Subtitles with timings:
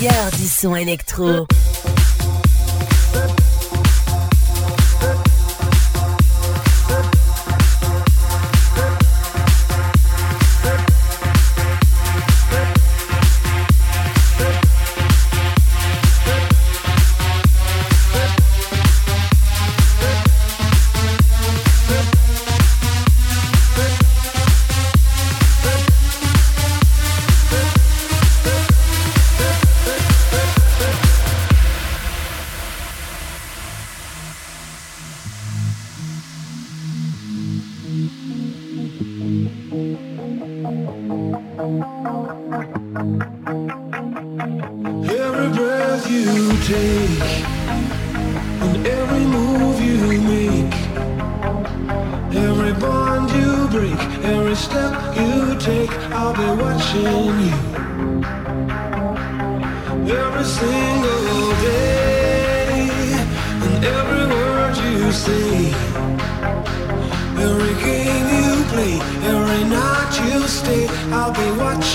[0.00, 1.46] Meilleur du son électro.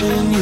[0.05, 0.34] You.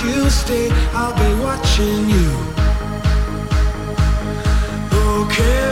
[0.00, 2.28] you stay, I'll be watching you.
[4.92, 5.71] Okay.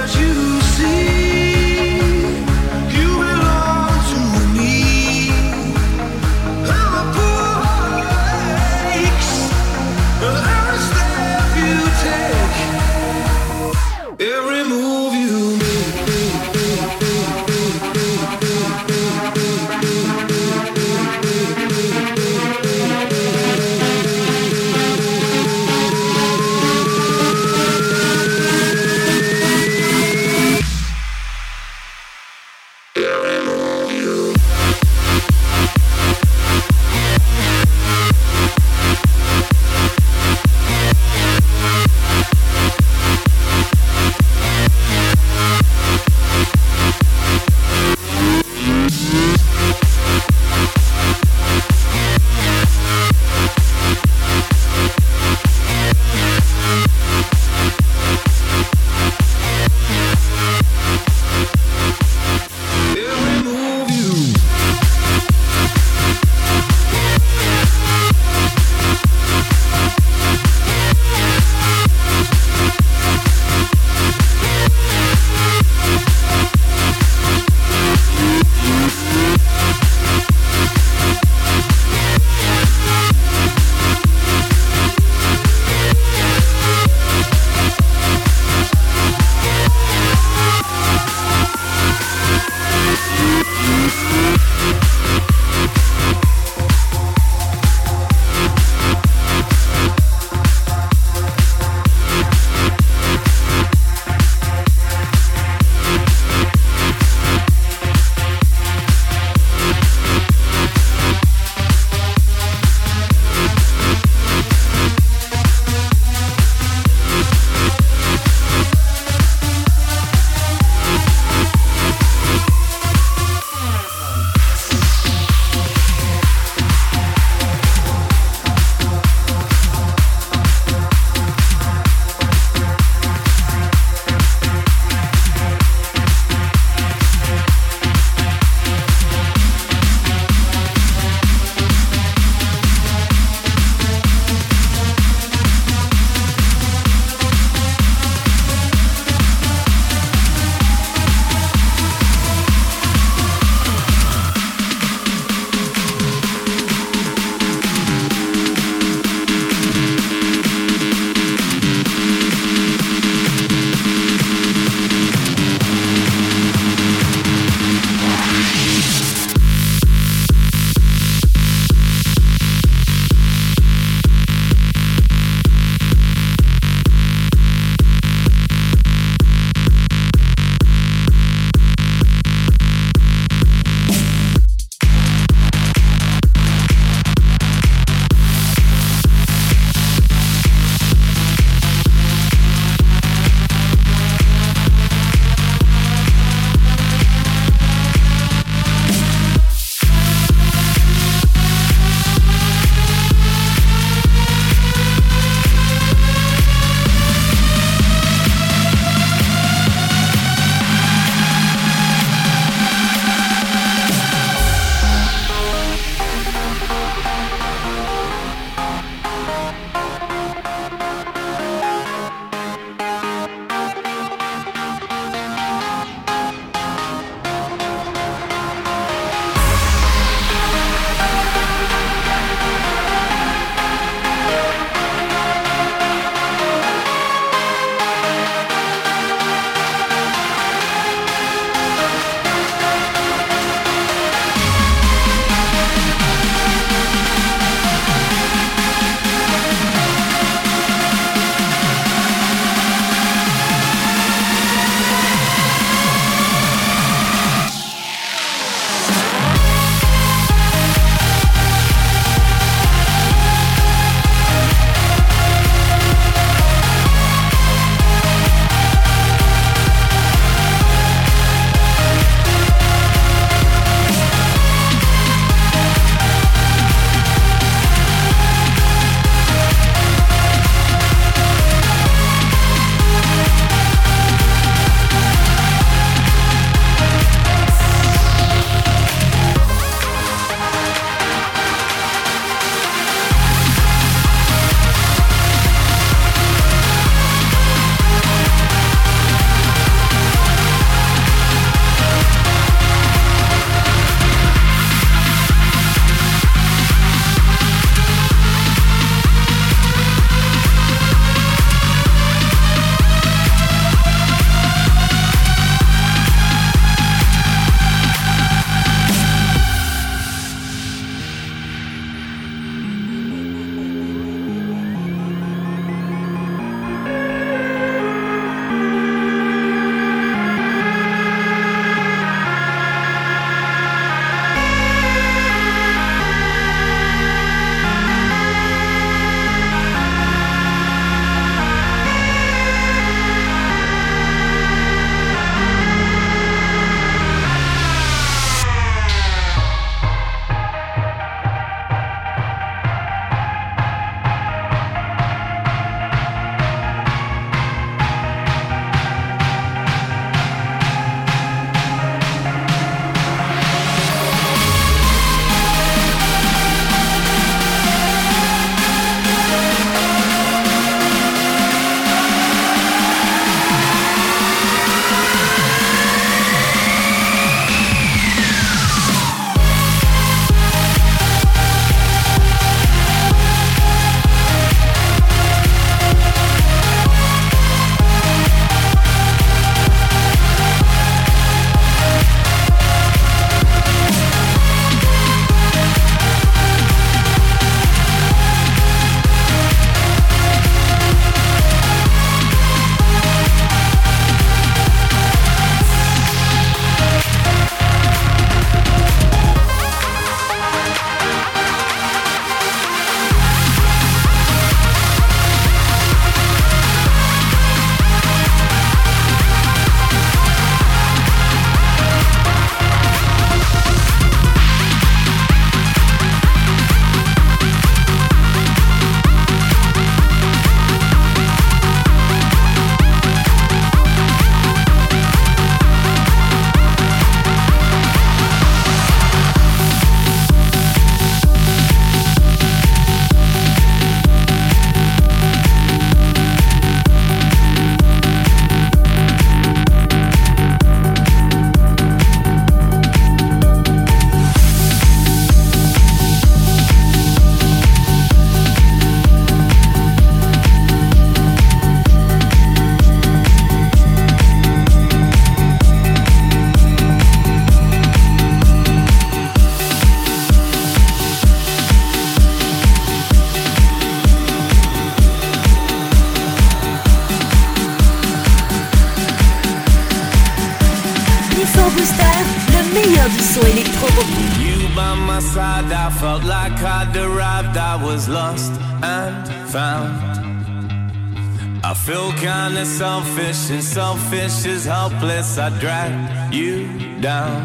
[493.51, 495.39] and selfish, is helpless.
[495.39, 496.69] I drag you
[497.01, 497.43] down.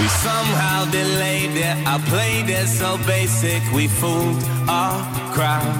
[0.00, 1.76] We somehow delayed it.
[1.86, 3.62] I played it so basic.
[3.72, 4.98] We fooled our
[5.32, 5.74] crowd.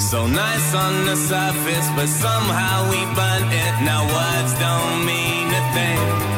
[0.00, 3.74] So nice on the surface, but somehow we burnt it.
[3.84, 6.37] Now words don't mean a thing.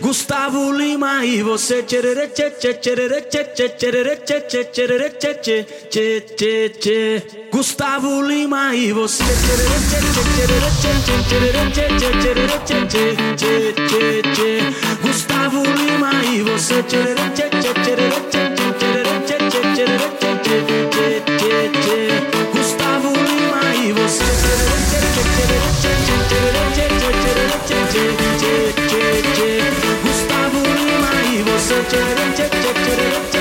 [0.00, 1.84] Gustavo Lima e você
[7.50, 9.28] Gustavo Lima e você
[15.02, 16.74] Gustavo Lima e você
[22.52, 24.97] Gustavo Lima e você
[31.78, 33.37] e você Gusttavo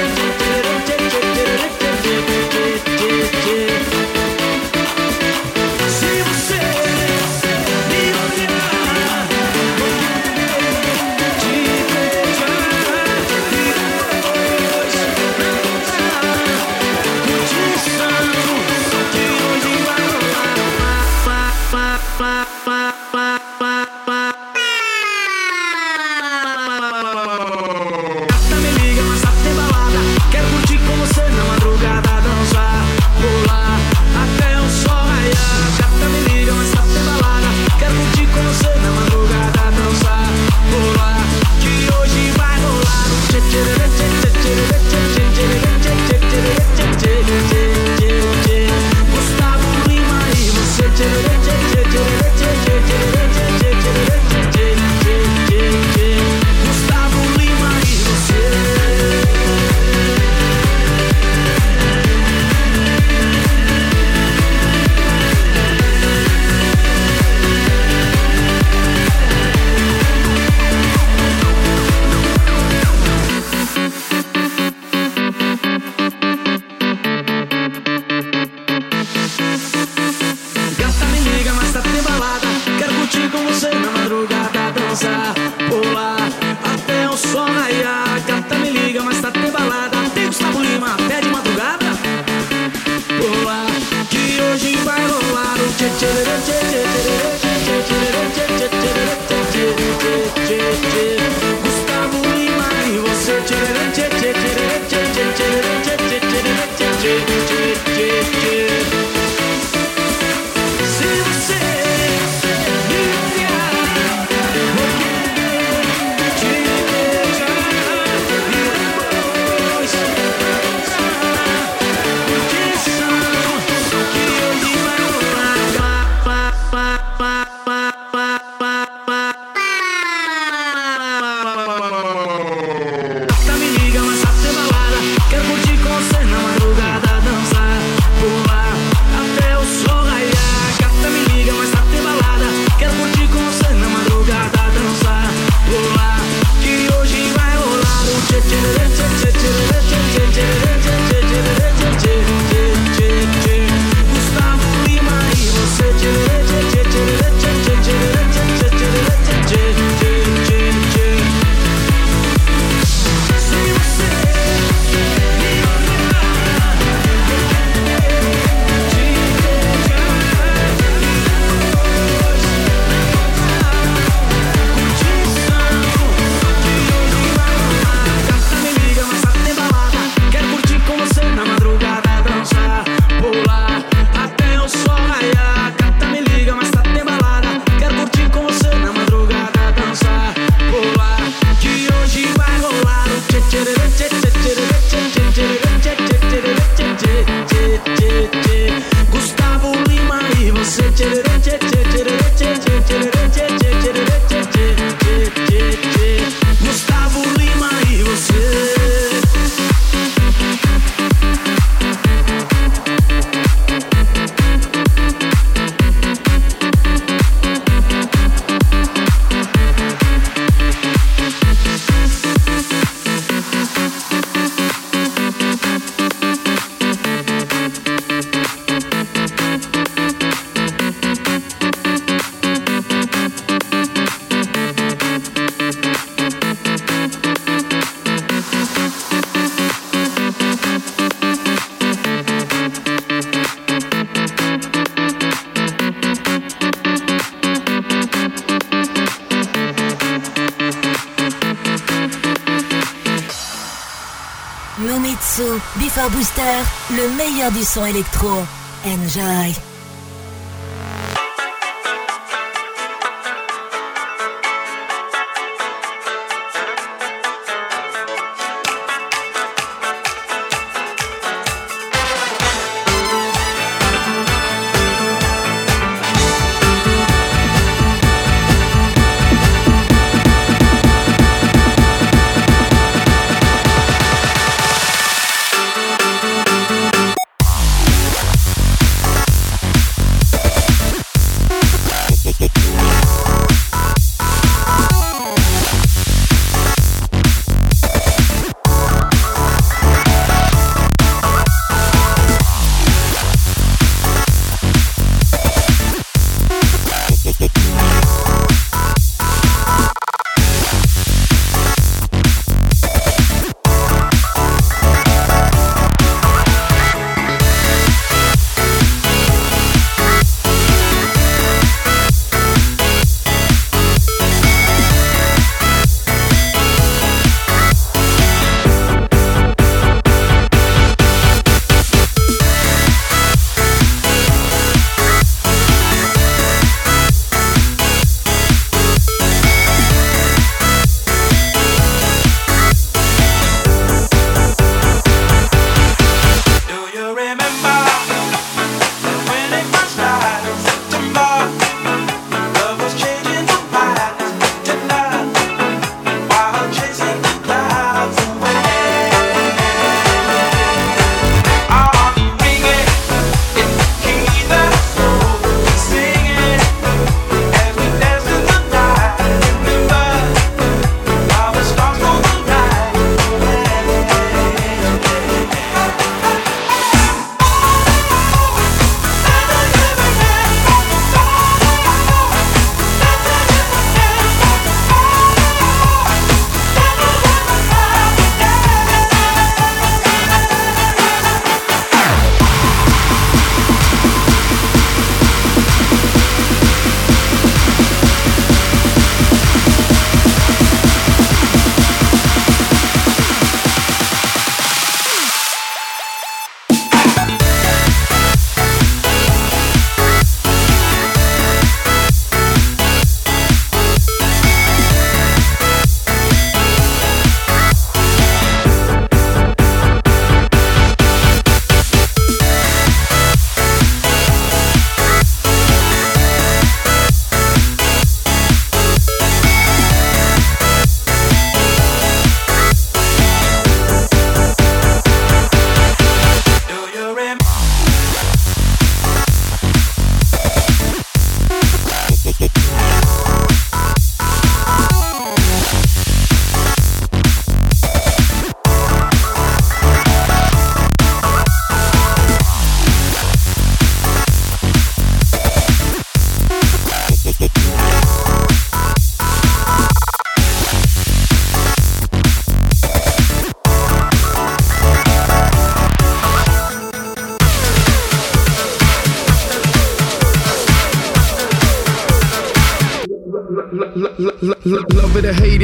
[257.51, 258.43] du son électro.
[258.85, 259.76] Enjoy.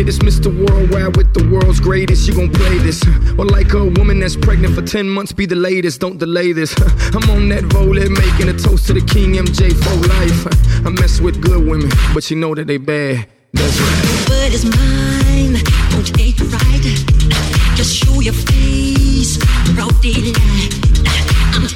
[0.07, 0.47] It's Mr.
[0.47, 2.27] Worldwide with the world's greatest.
[2.27, 3.01] You gon' play this.
[3.37, 6.01] Or like a woman that's pregnant for 10 months, be the latest.
[6.01, 6.73] Don't delay this.
[7.15, 10.85] I'm on that volet, making a toast to the King MJ for life.
[10.85, 13.27] I mess with good women, but you know that they bad.
[13.53, 14.25] That's right.
[14.27, 15.55] But it's mine,
[15.95, 16.83] you take right?
[17.75, 19.37] Just show your face,
[19.75, 20.83] broad daylight.
[21.55, 21.67] I'm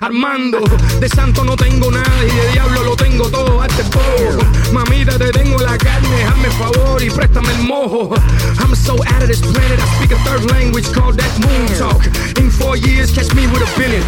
[0.00, 0.60] Armando.
[1.00, 3.60] De santo no tengo nada y de diablo lo tengo todo.
[3.60, 4.44] Hazte poco.
[4.72, 8.14] Mamita, te tengo la carne, hazme favor y préstame el mojo.
[8.58, 12.04] I'm so out of this planet, I speak a third language called that moon talk.
[12.38, 14.02] In four years, catch me with a billion.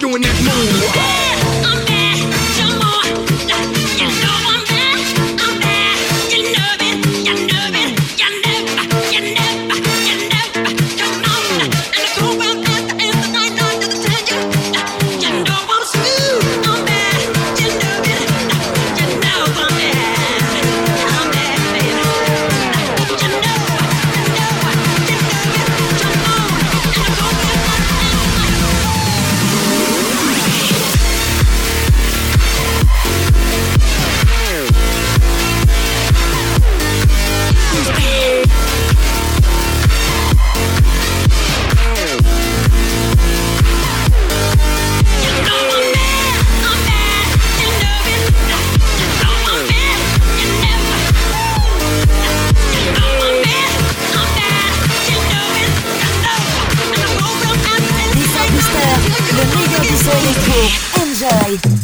[0.00, 1.39] Doing that moon
[61.20, 61.79] DJ.